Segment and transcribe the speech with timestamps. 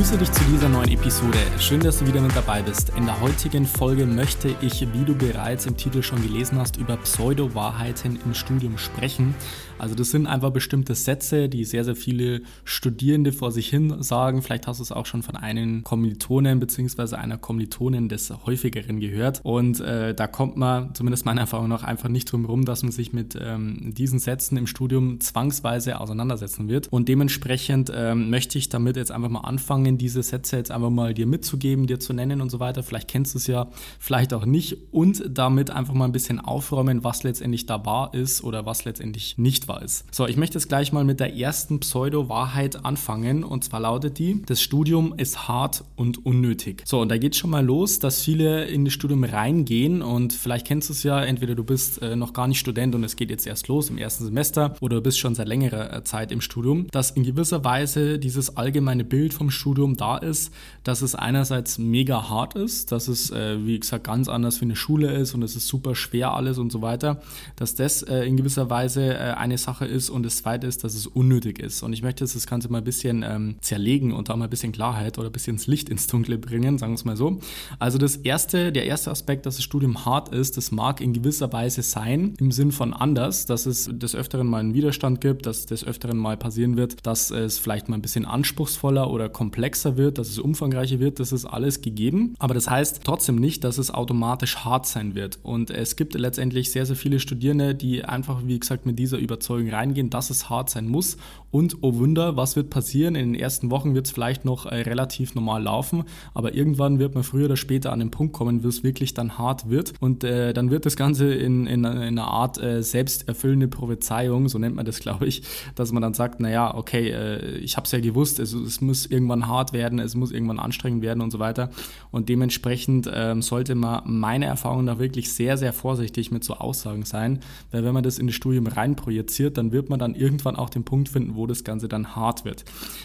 [0.00, 1.36] Begrüße dich zu dieser neuen Episode.
[1.58, 2.90] Schön, dass du wieder mit dabei bist.
[2.96, 6.96] In der heutigen Folge möchte ich, wie du bereits im Titel schon gelesen hast, über
[6.96, 9.34] Pseudo-Wahrheiten im Studium sprechen.
[9.80, 14.42] Also das sind einfach bestimmte Sätze, die sehr, sehr viele Studierende vor sich hin sagen.
[14.42, 17.16] Vielleicht hast du es auch schon von einem Kommilitonen bzw.
[17.16, 19.40] einer Kommilitonin des häufigeren gehört.
[19.42, 22.92] Und äh, da kommt man, zumindest meiner Erfahrung nach, einfach nicht drum herum, dass man
[22.92, 26.88] sich mit ähm, diesen Sätzen im Studium zwangsweise auseinandersetzen wird.
[26.88, 30.90] Und dementsprechend ähm, möchte ich damit jetzt einfach mal anfangen, anfangen, diese Sätze jetzt einfach
[30.90, 32.82] mal dir mitzugeben, dir zu nennen und so weiter.
[32.82, 33.68] Vielleicht kennst du es ja,
[33.98, 34.76] vielleicht auch nicht.
[34.90, 39.38] Und damit einfach mal ein bisschen aufräumen, was letztendlich da wahr ist oder was letztendlich
[39.38, 40.04] nicht wahr ist.
[40.14, 43.44] So, ich möchte jetzt gleich mal mit der ersten Pseudo-Wahrheit anfangen.
[43.44, 46.82] Und zwar lautet die, das Studium ist hart und unnötig.
[46.86, 50.66] So, und da geht schon mal los, dass viele in das Studium reingehen und vielleicht
[50.66, 53.30] kennst du es ja, entweder du bist äh, noch gar nicht Student und es geht
[53.30, 56.40] jetzt erst los im ersten Semester oder du bist schon seit längerer äh, Zeit im
[56.40, 60.52] Studium, dass in gewisser Weise dieses allgemeine Bild vom Studium Studium da ist,
[60.84, 64.76] dass es einerseits mega hart ist, dass es, äh, wie gesagt, ganz anders wie eine
[64.76, 67.20] Schule ist und es ist super schwer alles und so weiter,
[67.56, 70.94] dass das äh, in gewisser Weise äh, eine Sache ist und das zweite ist, dass
[70.94, 71.82] es unnötig ist.
[71.82, 74.50] Und ich möchte jetzt das Ganze mal ein bisschen ähm, zerlegen und da mal ein
[74.50, 77.40] bisschen Klarheit oder ein bisschen ins Licht ins Dunkle bringen, sagen wir es mal so.
[77.78, 81.52] Also das erste, der erste Aspekt, dass das Studium hart ist, das mag in gewisser
[81.52, 85.66] Weise sein, im Sinn von anders, dass es des Öfteren mal einen Widerstand gibt, dass
[85.66, 89.96] des Öfteren mal passieren wird, dass es vielleicht mal ein bisschen anspruchsvoller oder komplexer komplexer
[89.96, 92.34] wird, dass es umfangreicher wird, das ist alles gegeben.
[92.38, 95.38] Aber das heißt trotzdem nicht, dass es automatisch hart sein wird.
[95.44, 99.70] Und es gibt letztendlich sehr, sehr viele Studierende, die einfach, wie gesagt, mit dieser Überzeugung
[99.70, 101.18] reingehen, dass es hart sein muss.
[101.50, 103.14] Und oh Wunder, was wird passieren?
[103.14, 106.04] In den ersten Wochen wird es vielleicht noch äh, relativ normal laufen,
[106.34, 109.38] aber irgendwann wird man früher oder später an den Punkt kommen, wo es wirklich dann
[109.38, 109.92] hart wird.
[110.00, 114.58] Und äh, dann wird das Ganze in, in, in einer Art äh, selbsterfüllende Prophezeiung, so
[114.58, 115.42] nennt man das, glaube ich,
[115.74, 119.06] dass man dann sagt, naja, okay, äh, ich habe es ja gewusst, es, es muss
[119.06, 121.70] irgendwann hart hart werden, es muss irgendwann anstrengend werden und so weiter.
[122.10, 127.04] Und dementsprechend ähm, sollte man meiner Erfahrung nach wirklich sehr, sehr vorsichtig mit so Aussagen
[127.04, 130.70] sein, weil wenn man das in das Studium reinprojiziert, dann wird man dann irgendwann auch
[130.70, 132.64] den Punkt finden, wo das Ganze dann hart wird.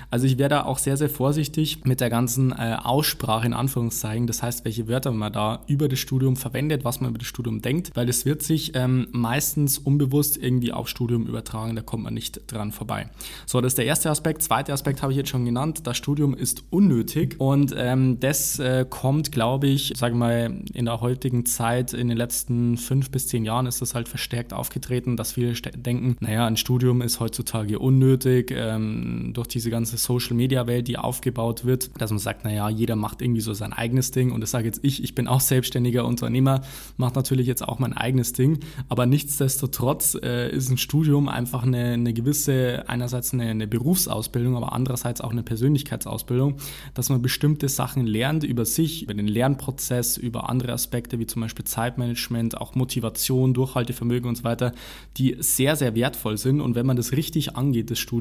[0.09, 4.28] Also ich wäre da auch sehr, sehr vorsichtig mit der ganzen äh, Aussprache in Anführungszeichen,
[4.28, 7.62] das heißt, welche Wörter man da über das Studium verwendet, was man über das Studium
[7.62, 12.13] denkt, weil es wird sich ähm, meistens unbewusst irgendwie aufs Studium übertragen, da kommt man
[12.13, 13.09] nicht dran vorbei.
[13.46, 14.41] So, das ist der erste Aspekt.
[14.41, 17.35] Zweiter Aspekt habe ich jetzt schon genannt, das Studium ist unnötig.
[17.40, 22.17] Und ähm, das äh, kommt, glaube ich, sage mal, in der heutigen Zeit, in den
[22.17, 26.57] letzten fünf bis zehn Jahren ist das halt verstärkt aufgetreten, dass viele denken, naja, ein
[26.57, 32.44] Studium ist heutzutage unnötig, ähm, durch diese ganze Social-Media-Welt, die aufgebaut wird, dass man sagt,
[32.44, 34.31] naja, jeder macht irgendwie so sein eigenes Ding.
[34.31, 36.62] Und das sage jetzt ich, ich bin auch selbstständiger Unternehmer,
[36.97, 38.59] mache natürlich jetzt auch mein eigenes Ding.
[38.90, 44.74] Aber nichtsdestotrotz äh, ist ein Studium einfach eine, eine gewisse, einerseits eine, eine Berufsausbildung, aber
[44.74, 46.58] andererseits auch eine Persönlichkeitsausbildung Ausbildung,
[46.94, 51.41] dass man bestimmte Sachen lernt über sich, über den Lernprozess, über andere Aspekte wie zum
[51.41, 54.72] Beispiel Zeitmanagement, auch Motivation, Durchhaltevermögen und so weiter,
[55.18, 56.62] die sehr, sehr wertvoll sind.
[56.62, 58.15] Und wenn man das richtig angeht, das Studium,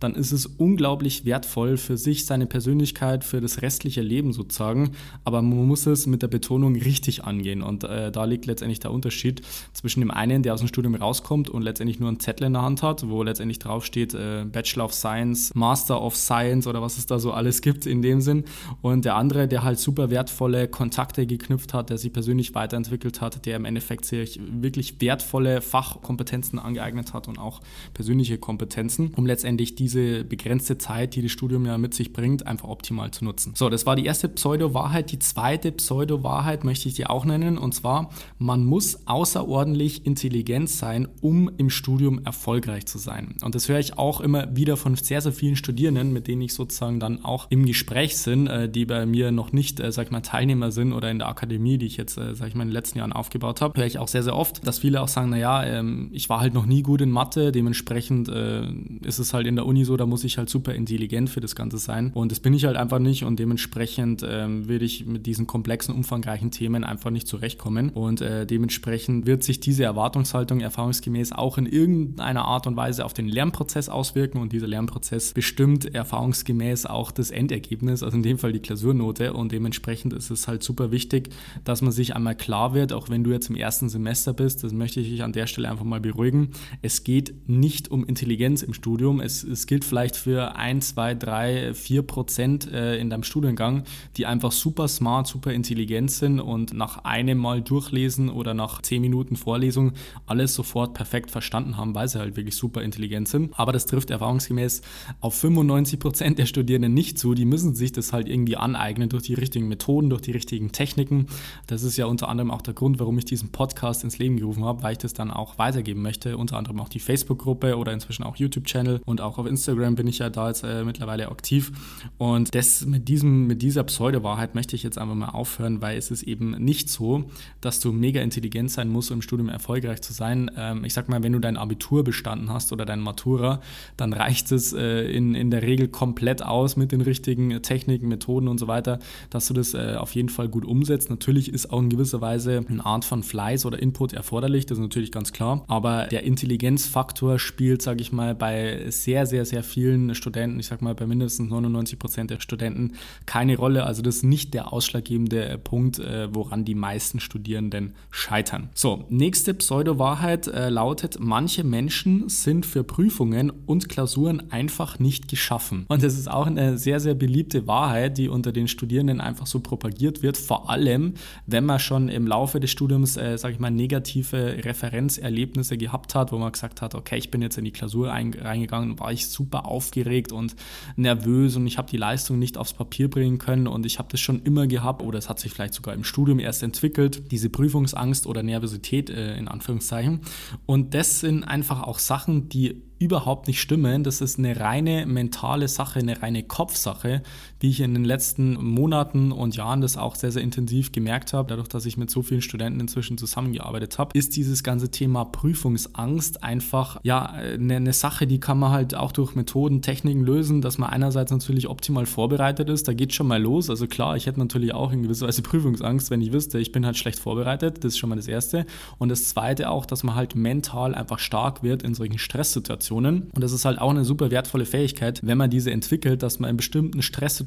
[0.00, 4.92] dann ist es unglaublich wertvoll für sich, seine Persönlichkeit, für das restliche Leben sozusagen.
[5.24, 7.62] Aber man muss es mit der Betonung richtig angehen.
[7.62, 9.42] Und äh, da liegt letztendlich der Unterschied
[9.72, 12.62] zwischen dem einen, der aus dem Studium rauskommt und letztendlich nur einen Zettel in der
[12.62, 17.06] Hand hat, wo letztendlich draufsteht äh, Bachelor of Science, Master of Science oder was es
[17.06, 18.44] da so alles alles gibt in dem Sinn.
[18.82, 23.46] Und der andere, der halt super wertvolle Kontakte geknüpft hat, der sich persönlich weiterentwickelt hat,
[23.46, 27.60] der im Endeffekt sich wirklich wertvolle Fachkompetenzen angeeignet hat und auch
[27.94, 32.68] persönliche Kompetenzen, um letztendlich diese begrenzte Zeit, die das Studium ja mit sich bringt, einfach
[32.68, 33.52] optimal zu nutzen.
[33.54, 35.12] So, das war die erste Pseudo-Wahrheit.
[35.12, 41.08] Die zweite Pseudo-Wahrheit möchte ich dir auch nennen und zwar, man muss außerordentlich intelligent sein,
[41.20, 43.34] um im Studium erfolgreich zu sein.
[43.42, 46.54] Und das höre ich auch immer wieder von sehr, sehr vielen Studierenden, mit denen ich
[46.54, 50.12] sozusagen dann auch im Gespräch sind, äh, die bei mir noch nicht, äh, sag ich
[50.12, 52.68] mal, Teilnehmer sind oder in der Akademie, die ich jetzt, äh, sag ich mal, in
[52.68, 55.30] den letzten Jahren aufgebaut habe, höre ich auch sehr, sehr oft, dass viele auch sagen,
[55.30, 59.56] naja, ähm, ich war halt noch nie gut in Mathe, dementsprechend ist es halt in
[59.56, 62.40] der Uni so, da muss ich halt super intelligent für das Ganze sein und das
[62.40, 66.84] bin ich halt einfach nicht und dementsprechend ähm, würde ich mit diesen komplexen, umfangreichen Themen
[66.84, 72.66] einfach nicht zurechtkommen und äh, dementsprechend wird sich diese Erwartungshaltung erfahrungsgemäß auch in irgendeiner Art
[72.66, 78.16] und Weise auf den Lernprozess auswirken und dieser Lernprozess bestimmt erfahrungsgemäß auch das Endergebnis, also
[78.16, 79.32] in dem Fall die Klausurnote.
[79.32, 81.30] Und dementsprechend ist es halt super wichtig,
[81.64, 84.72] dass man sich einmal klar wird, auch wenn du jetzt im ersten Semester bist, das
[84.72, 86.50] möchte ich dich an der Stelle einfach mal beruhigen.
[86.82, 89.05] Es geht nicht um Intelligenz im Studium.
[89.20, 93.84] Es, es gilt vielleicht für 1, 2, 3, 4 Prozent äh, in deinem Studiengang,
[94.16, 99.00] die einfach super smart, super intelligent sind und nach einem Mal durchlesen oder nach 10
[99.00, 99.92] Minuten Vorlesung
[100.26, 103.58] alles sofort perfekt verstanden haben, weil sie halt wirklich super intelligent sind.
[103.58, 104.82] Aber das trifft erfahrungsgemäß
[105.20, 107.34] auf 95 Prozent der Studierenden nicht zu.
[107.34, 111.26] Die müssen sich das halt irgendwie aneignen durch die richtigen Methoden, durch die richtigen Techniken.
[111.66, 114.64] Das ist ja unter anderem auch der Grund, warum ich diesen Podcast ins Leben gerufen
[114.64, 116.36] habe, weil ich das dann auch weitergeben möchte.
[116.36, 120.18] Unter anderem auch die Facebook-Gruppe oder inzwischen auch YouTube-Channel und auch auf Instagram bin ich
[120.18, 121.72] ja da jetzt äh, mittlerweile aktiv.
[122.18, 126.10] Und das mit, diesem, mit dieser Pseudo-Wahrheit möchte ich jetzt einfach mal aufhören, weil es
[126.10, 127.24] ist eben nicht so,
[127.60, 130.50] dass du mega intelligent sein musst, um im Studium erfolgreich zu sein.
[130.56, 133.60] Ähm, ich sag mal, wenn du dein Abitur bestanden hast oder dein Matura,
[133.96, 138.48] dann reicht es äh, in, in der Regel komplett aus mit den richtigen Techniken, Methoden
[138.48, 138.98] und so weiter,
[139.30, 141.10] dass du das äh, auf jeden Fall gut umsetzt.
[141.10, 144.82] Natürlich ist auch in gewisser Weise eine Art von Fleiß oder Input erforderlich, das ist
[144.82, 145.64] natürlich ganz klar.
[145.68, 150.82] Aber der Intelligenzfaktor spielt, sage ich mal, bei sehr, sehr, sehr vielen Studenten, ich sag
[150.82, 152.92] mal bei mindestens 99 Prozent der Studenten,
[153.26, 153.84] keine Rolle.
[153.84, 158.70] Also das ist nicht der ausschlaggebende Punkt, äh, woran die meisten Studierenden scheitern.
[158.74, 165.84] So, nächste Pseudo-Wahrheit äh, lautet, manche Menschen sind für Prüfungen und Klausuren einfach nicht geschaffen.
[165.88, 169.60] Und das ist auch eine sehr, sehr beliebte Wahrheit, die unter den Studierenden einfach so
[169.60, 171.14] propagiert wird, vor allem,
[171.46, 176.32] wenn man schon im Laufe des Studiums, äh, sage ich mal, negative Referenzerlebnisse gehabt hat,
[176.32, 179.66] wo man gesagt hat, okay, ich bin jetzt in die Klausur reingegangen, war ich super
[179.66, 180.56] aufgeregt und
[180.96, 184.20] nervös und ich habe die Leistung nicht aufs Papier bringen können und ich habe das
[184.20, 188.26] schon immer gehabt oder es hat sich vielleicht sogar im Studium erst entwickelt, diese Prüfungsangst
[188.26, 190.20] oder Nervosität äh, in Anführungszeichen.
[190.66, 194.04] Und das sind einfach auch Sachen, die überhaupt nicht stimmen.
[194.04, 197.22] Das ist eine reine mentale Sache, eine reine Kopfsache,
[197.60, 201.48] wie ich in den letzten Monaten und Jahren das auch sehr, sehr intensiv gemerkt habe,
[201.48, 206.42] dadurch, dass ich mit so vielen Studenten inzwischen zusammengearbeitet habe, ist dieses ganze Thema Prüfungsangst
[206.42, 210.78] einfach ja eine, eine Sache, die kann man halt auch durch Methoden, Techniken lösen, dass
[210.78, 212.88] man einerseits natürlich optimal vorbereitet ist.
[212.88, 213.70] Da geht schon mal los.
[213.70, 216.84] Also klar, ich hätte natürlich auch in gewisser Weise Prüfungsangst, wenn ich wüsste, ich bin
[216.84, 217.84] halt schlecht vorbereitet.
[217.84, 218.66] Das ist schon mal das Erste.
[218.98, 222.76] Und das Zweite auch, dass man halt mental einfach stark wird in solchen Stresssituationen.
[222.86, 223.30] Situationen.
[223.34, 226.50] Und das ist halt auch eine super wertvolle Fähigkeit, wenn man diese entwickelt, dass man
[226.50, 227.46] in bestimmten Stresssituationen,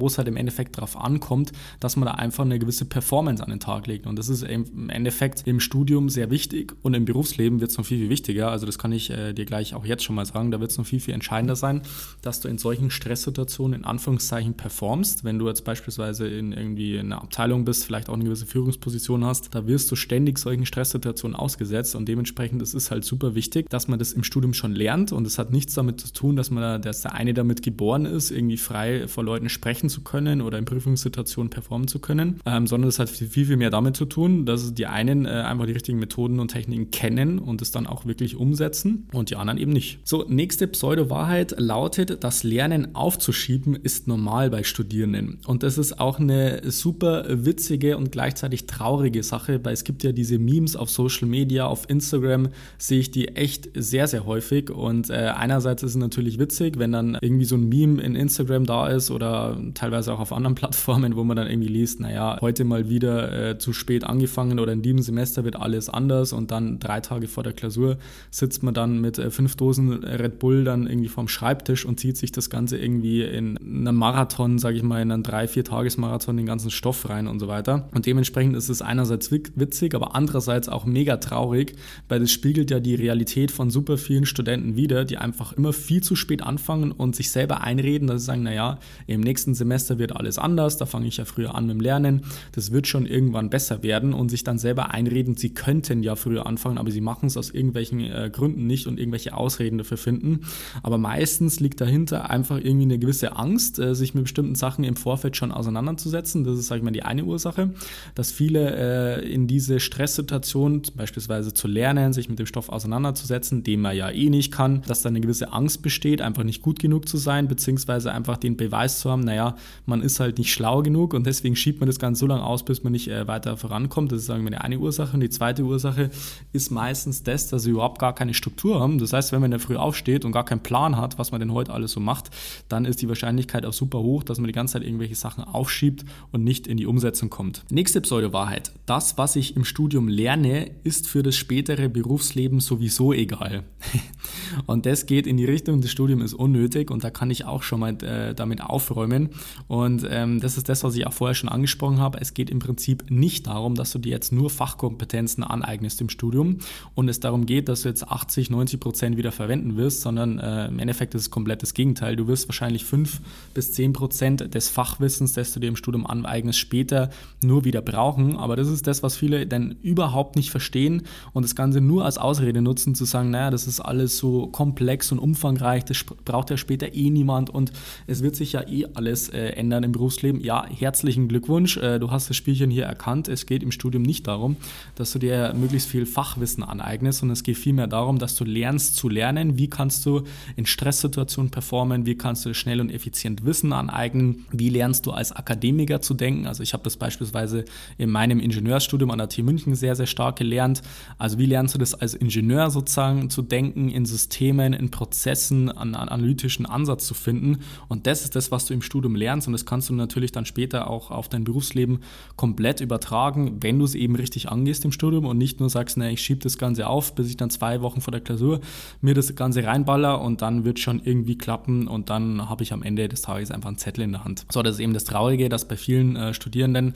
[0.00, 3.50] wo es halt im Endeffekt darauf ankommt, dass man da einfach eine gewisse Performance an
[3.50, 4.06] den Tag legt.
[4.06, 7.86] Und das ist im Endeffekt im Studium sehr wichtig und im Berufsleben wird es noch
[7.86, 8.50] viel, viel wichtiger.
[8.50, 10.50] Also das kann ich äh, dir gleich auch jetzt schon mal sagen.
[10.50, 11.82] Da wird es noch viel, viel entscheidender sein,
[12.22, 15.24] dass du in solchen Stresssituationen in Anführungszeichen performst.
[15.24, 19.24] Wenn du jetzt beispielsweise in irgendwie in einer Abteilung bist, vielleicht auch eine gewisse Führungsposition
[19.24, 23.68] hast, da wirst du ständig solchen Stresssituationen ausgesetzt und dementsprechend ist es halt super wichtig,
[23.70, 26.50] dass man das im Studium schon lernt und es hat nichts damit zu tun, dass
[26.50, 30.58] man dass der eine damit geboren ist, irgendwie frei vor Leuten sprechen zu können oder
[30.58, 34.44] in Prüfungssituationen performen zu können, ähm, sondern es hat viel, viel mehr damit zu tun,
[34.44, 38.06] dass die einen äh, einfach die richtigen Methoden und Techniken kennen und es dann auch
[38.06, 40.00] wirklich umsetzen und die anderen eben nicht.
[40.04, 45.38] So, nächste Pseudo-Wahrheit lautet, das Lernen aufzuschieben ist normal bei Studierenden.
[45.46, 50.12] Und das ist auch eine super witzige und gleichzeitig traurige Sache, weil es gibt ja
[50.12, 54.70] diese Memes auf Social Media, auf Instagram sehe ich die echt sehr, sehr häufig.
[54.70, 58.66] Und äh, einerseits ist es natürlich witzig, wenn dann irgendwie so ein Meme in Instagram
[58.66, 62.64] da ist oder teilweise auch auf anderen Plattformen, wo man dann irgendwie liest, naja, heute
[62.64, 66.78] mal wieder äh, zu spät angefangen oder in diesem Semester wird alles anders und dann
[66.78, 67.98] drei Tage vor der Klausur
[68.30, 72.16] sitzt man dann mit äh, fünf Dosen Red Bull dann irgendwie vorm Schreibtisch und zieht
[72.16, 76.36] sich das Ganze irgendwie in einem Marathon, sage ich mal, in einen drei, vier Tagesmarathon
[76.36, 77.88] den ganzen Stoff rein und so weiter.
[77.94, 81.74] Und dementsprechend ist es einerseits witzig, aber andererseits auch mega traurig,
[82.08, 86.02] weil es spiegelt ja die Realität von super vielen Studenten wieder, die einfach immer viel
[86.02, 90.16] zu spät anfangen und sich selber einreden, dass sie sagen, naja, im nächsten Semester wird
[90.16, 92.22] alles anders, da fange ich ja früher an mit dem Lernen,
[92.52, 96.46] das wird schon irgendwann besser werden und sich dann selber einreden, sie könnten ja früher
[96.46, 100.40] anfangen, aber sie machen es aus irgendwelchen äh, Gründen nicht und irgendwelche Ausreden dafür finden.
[100.82, 104.96] Aber meistens liegt dahinter einfach irgendwie eine gewisse Angst, äh, sich mit bestimmten Sachen im
[104.96, 106.44] Vorfeld schon auseinanderzusetzen.
[106.44, 107.70] Das ist, sage ich mal, die eine Ursache,
[108.14, 113.80] dass viele äh, in diese Stresssituation, beispielsweise zu lernen, sich mit dem Stoff auseinanderzusetzen, den
[113.80, 117.08] man ja eh nicht kann, dass da eine gewisse Angst besteht, einfach nicht gut genug
[117.08, 121.14] zu sein, beziehungsweise einfach den Beweis zu haben, naja, man ist halt nicht schlau genug
[121.14, 124.12] und deswegen schiebt man das Ganze so lange aus, bis man nicht äh, weiter vorankommt.
[124.12, 125.14] Das ist, sagen wir, eine Ursache.
[125.14, 126.10] Und die zweite Ursache
[126.52, 128.98] ist meistens das, dass sie überhaupt gar keine Struktur haben.
[128.98, 131.40] Das heißt, wenn man in der Früh aufsteht und gar keinen Plan hat, was man
[131.40, 132.30] denn heute alles so macht,
[132.68, 136.04] dann ist die Wahrscheinlichkeit auch super hoch, dass man die ganze Zeit irgendwelche Sachen aufschiebt
[136.32, 137.64] und nicht in die Umsetzung kommt.
[137.70, 138.72] Nächste Pseudo-Wahrheit.
[138.86, 143.64] Das, was ich im Studium lerne, ist für das spätere Berufsleben sowieso egal.
[144.66, 147.62] Und das geht in die Richtung, das Studium ist unnötig und da kann ich auch
[147.62, 149.30] schon mal äh, damit aufräumen.
[149.68, 152.18] Und ähm, das ist das, was ich auch vorher schon angesprochen habe.
[152.20, 156.58] Es geht im Prinzip nicht darum, dass du dir jetzt nur Fachkompetenzen aneignest im Studium
[156.96, 160.66] und es darum geht, dass du jetzt 80, 90 Prozent wieder verwenden wirst, sondern äh,
[160.66, 162.16] im Endeffekt ist es komplett das Gegenteil.
[162.16, 163.20] Du wirst wahrscheinlich 5
[163.54, 167.10] bis 10 Prozent des Fachwissens, das du dir im Studium aneignest, später
[167.44, 168.36] nur wieder brauchen.
[168.36, 171.02] Aber das ist das, was viele dann überhaupt nicht verstehen
[171.32, 175.12] und das Ganze nur als Ausrede nutzen, zu sagen, naja, das ist alles so komplex
[175.12, 177.72] und umfangreich, das braucht ja später eh niemand und
[178.06, 180.40] es wird sich ja eh alles äh, ändern im Berufsleben.
[180.40, 183.28] Ja, herzlichen Glückwunsch, äh, du hast das Spielchen hier erkannt.
[183.28, 184.56] Es geht im Studium nicht darum,
[184.94, 188.96] dass du dir möglichst viel Fachwissen aneignest, sondern es geht vielmehr darum, dass du lernst
[188.96, 190.22] zu lernen, wie kannst du
[190.56, 195.32] in Stresssituationen performen, wie kannst du schnell und effizient Wissen aneignen, wie lernst du als
[195.32, 196.46] Akademiker zu denken.
[196.46, 197.64] Also ich habe das beispielsweise
[197.98, 200.82] in meinem Ingenieursstudium an der TU München sehr, sehr stark gelernt.
[201.18, 205.94] Also wie lernst du das als Ingenieur sozusagen zu denken, in Systemen, in Prozessen, einen
[205.94, 207.60] analytischen Ansatz zu finden.
[207.88, 210.46] Und das ist das, was du im Studium lernst und das kannst du natürlich dann
[210.46, 211.98] später auch auf dein Berufsleben
[212.36, 216.08] komplett übertragen, wenn du es eben richtig angehst im Studium und nicht nur sagst, na,
[216.08, 218.60] ich schiebe das Ganze auf, bis ich dann zwei Wochen vor der Klausur
[219.00, 222.82] mir das Ganze reinballer und dann wird schon irgendwie klappen und dann habe ich am
[222.82, 224.46] Ende des Tages einfach einen Zettel in der Hand.
[224.50, 226.94] So, das ist eben das Traurige, dass bei vielen äh, Studierenden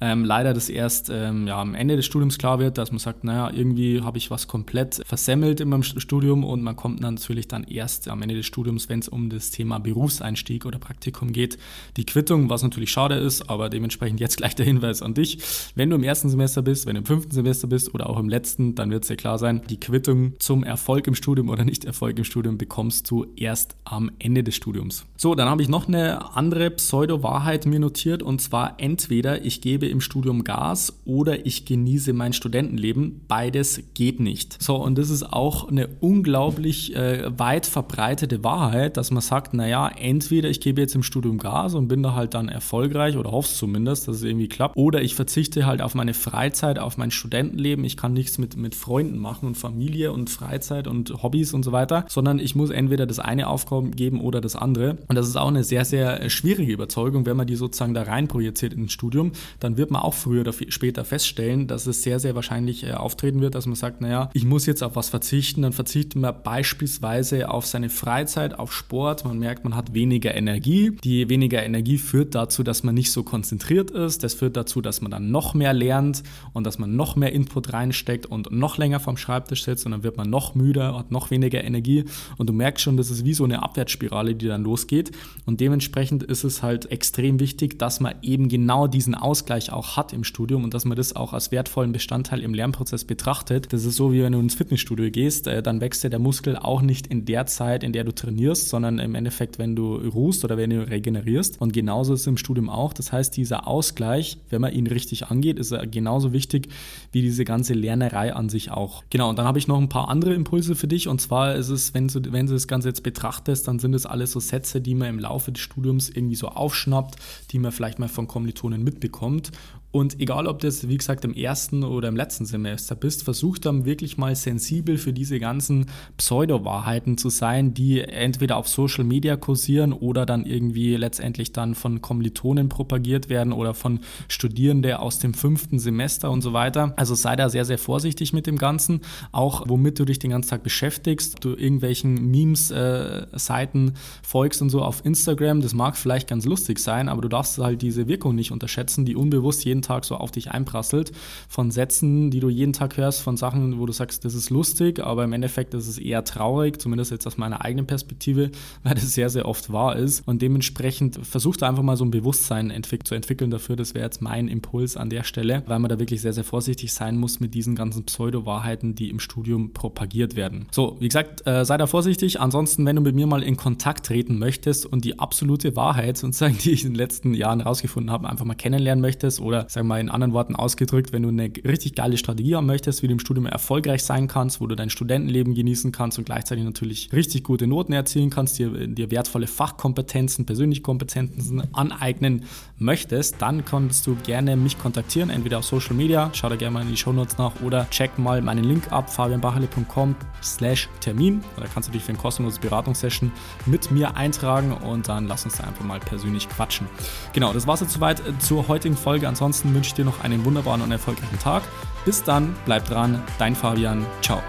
[0.00, 3.24] ähm, leider das erst ähm, ja, am Ende des Studiums klar wird, dass man sagt,
[3.24, 7.64] naja, irgendwie habe ich was komplett versemmelt in meinem Studium und man kommt natürlich dann
[7.64, 11.58] erst am Ende des Studiums, wenn es um das Thema Berufseinstieg oder Praktikum geht,
[11.96, 15.38] die Quittung, was natürlich schade ist, aber dementsprechend jetzt gleich der Hinweis an dich.
[15.74, 18.28] Wenn du im ersten Semester bist, wenn du im fünften Semester bist oder auch im
[18.28, 21.84] letzten, dann wird es dir klar sein, die Quittung zum Erfolg im Studium oder nicht
[21.84, 25.06] Erfolg im Studium bekommst du erst am Ende des Studiums.
[25.16, 29.86] So, dann habe ich noch eine andere Pseudo-Wahrheit mir notiert und zwar entweder ich gebe
[29.86, 33.22] im Studium Gas oder ich genieße mein Studentenleben.
[33.28, 34.62] Beides geht nicht.
[34.62, 39.88] So, und das ist auch eine unglaublich äh, weit verbreitete Wahrheit, dass man sagt, naja,
[39.88, 43.52] entweder ich gebe jetzt im Studium Gas und bin da halt dann erfolgreich oder hoffe
[43.52, 47.84] zumindest, dass es irgendwie klappt, oder ich verzichte halt auf meine Freizeit, auf mein Studentenleben.
[47.84, 51.72] Ich kann nichts mit, mit Freunden machen und Familie und Freizeit und Hobbys und so
[51.72, 54.98] weiter, sondern ich muss entweder das eine Aufgaben geben oder das andere.
[55.08, 58.28] Und das ist auch eine sehr, sehr schwierige Überzeugung, wenn man die sozusagen da rein
[58.28, 62.34] projiziert ins Studium, dann wird man auch früher oder später feststellen, dass es sehr, sehr
[62.34, 65.72] wahrscheinlich äh, auftreten wird, dass man sagt, naja, ich muss jetzt auf was verzichten, dann
[65.72, 70.67] verzichtet man beispielsweise auf seine Freizeit, auf Sport, man merkt, man hat weniger Energie.
[70.68, 75.00] Die weniger Energie führt dazu, dass man nicht so konzentriert ist, das führt dazu, dass
[75.00, 76.22] man dann noch mehr lernt
[76.52, 80.02] und dass man noch mehr Input reinsteckt und noch länger vom Schreibtisch sitzt und dann
[80.02, 82.04] wird man noch müder, hat noch weniger Energie.
[82.36, 85.10] Und du merkst schon, das ist wie so eine Abwärtsspirale, die dann losgeht.
[85.46, 90.12] Und dementsprechend ist es halt extrem wichtig, dass man eben genau diesen Ausgleich auch hat
[90.12, 93.72] im Studium und dass man das auch als wertvollen Bestandteil im Lernprozess betrachtet.
[93.72, 96.58] Das ist so, wie wenn du ins Fitnessstudio gehst, äh, dann wächst ja der Muskel
[96.58, 100.44] auch nicht in der Zeit, in der du trainierst, sondern im Endeffekt, wenn du ruhst
[100.44, 101.58] oder wenn du regenerierst.
[101.58, 102.92] Und genauso ist es im Studium auch.
[102.92, 106.68] Das heißt, dieser Ausgleich, wenn man ihn richtig angeht, ist genauso wichtig
[107.12, 109.02] wie diese ganze Lernerei an sich auch.
[109.08, 111.08] Genau, und dann habe ich noch ein paar andere Impulse für dich.
[111.08, 114.04] Und zwar ist es, wenn du, wenn du das Ganze jetzt betrachtest, dann sind es
[114.04, 117.16] alles so Sätze, die man im Laufe des Studiums irgendwie so aufschnappt,
[117.52, 119.52] die man vielleicht mal von Kommilitonen mitbekommt.
[119.90, 123.58] Und egal, ob du jetzt, wie gesagt, im ersten oder im letzten Semester bist, versuch
[123.58, 125.86] dann wirklich mal sensibel für diese ganzen
[126.18, 132.02] Pseudo-Wahrheiten zu sein, die entweder auf Social Media kursieren oder dann irgendwie letztendlich dann von
[132.02, 136.92] Kommilitonen propagiert werden oder von Studierenden aus dem fünften Semester und so weiter.
[136.96, 139.00] Also sei da sehr, sehr vorsichtig mit dem Ganzen.
[139.32, 143.92] Auch womit du dich den ganzen Tag beschäftigst, du irgendwelchen Memes-Seiten äh,
[144.22, 145.62] folgst und so auf Instagram.
[145.62, 149.16] Das mag vielleicht ganz lustig sein, aber du darfst halt diese Wirkung nicht unterschätzen, die
[149.16, 151.12] unbewusst jeden jeden Tag so auf dich einprasselt,
[151.48, 155.00] von Sätzen, die du jeden Tag hörst, von Sachen, wo du sagst, das ist lustig,
[155.00, 158.50] aber im Endeffekt ist es eher traurig, zumindest jetzt aus meiner eigenen Perspektive,
[158.82, 160.26] weil das sehr, sehr oft wahr ist.
[160.26, 163.76] Und dementsprechend versucht einfach mal so ein Bewusstsein entwick zu entwickeln dafür.
[163.76, 166.92] Das wäre jetzt mein Impuls an der Stelle, weil man da wirklich sehr, sehr vorsichtig
[166.92, 170.66] sein muss mit diesen ganzen Pseudo-Wahrheiten, die im Studium propagiert werden.
[170.72, 172.40] So, wie gesagt, äh, sei da vorsichtig.
[172.40, 176.58] Ansonsten, wenn du mit mir mal in Kontakt treten möchtest und die absolute Wahrheit sozusagen,
[176.58, 180.00] die ich in den letzten Jahren rausgefunden habe, einfach mal kennenlernen möchtest oder wir mal
[180.00, 183.20] in anderen Worten ausgedrückt, wenn du eine richtig geile Strategie haben möchtest, wie du im
[183.20, 187.66] Studium erfolgreich sein kannst, wo du dein Studentenleben genießen kannst und gleichzeitig natürlich richtig gute
[187.66, 192.44] Noten erzielen kannst, dir, dir wertvolle Fachkompetenzen, persönliche Kompetenzen aneignen
[192.78, 196.82] möchtest, dann kannst du gerne mich kontaktieren, entweder auf Social Media, schau da gerne mal
[196.82, 201.42] in die Show Notes nach oder check mal meinen Link ab, fabianbachele.com slash Termin.
[201.56, 203.32] Da kannst du dich für eine kostenlose Beratungssession
[203.66, 206.86] mit mir eintragen und dann lass uns da einfach mal persönlich quatschen.
[207.32, 209.28] Genau, das war es jetzt soweit zur heutigen Folge.
[209.28, 211.64] Ansonsten Ansonsten wünsche ich dir noch einen wunderbaren und erfolgreichen Tag.
[212.04, 214.06] Bis dann, bleib dran, dein Fabian.
[214.22, 214.40] Ciao.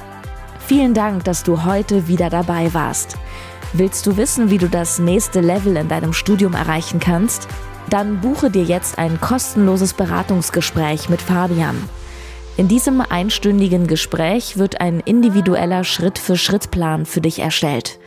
[0.59, 3.17] Vielen Dank, dass du heute wieder dabei warst.
[3.73, 7.47] Willst du wissen, wie du das nächste Level in deinem Studium erreichen kannst?
[7.89, 11.77] Dann buche dir jetzt ein kostenloses Beratungsgespräch mit Fabian.
[12.55, 17.99] In diesem einstündigen Gespräch wird ein individueller Schritt-für-Schritt-Plan für dich erstellt.